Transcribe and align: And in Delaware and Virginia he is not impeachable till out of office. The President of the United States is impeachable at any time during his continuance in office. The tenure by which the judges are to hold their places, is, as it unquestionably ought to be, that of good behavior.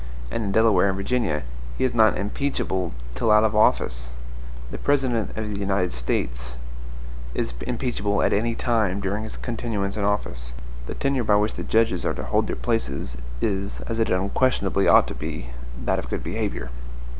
And 0.31 0.43
in 0.43 0.51
Delaware 0.51 0.87
and 0.87 0.97
Virginia 0.97 1.43
he 1.77 1.83
is 1.83 1.93
not 1.93 2.17
impeachable 2.17 2.93
till 3.13 3.29
out 3.29 3.43
of 3.43 3.55
office. 3.55 4.07
The 4.71 4.79
President 4.79 5.37
of 5.37 5.53
the 5.53 5.59
United 5.59 5.93
States 5.93 6.55
is 7.35 7.53
impeachable 7.61 8.23
at 8.23 8.33
any 8.33 8.55
time 8.55 8.99
during 8.99 9.23
his 9.25 9.37
continuance 9.37 9.95
in 9.95 10.03
office. 10.03 10.53
The 10.87 10.95
tenure 10.95 11.23
by 11.23 11.35
which 11.35 11.53
the 11.53 11.61
judges 11.61 12.03
are 12.03 12.15
to 12.15 12.23
hold 12.23 12.47
their 12.47 12.55
places, 12.55 13.15
is, 13.41 13.79
as 13.81 13.99
it 13.99 14.09
unquestionably 14.09 14.87
ought 14.87 15.05
to 15.07 15.13
be, 15.13 15.51
that 15.85 15.99
of 15.99 16.09
good 16.09 16.23
behavior. 16.23 16.71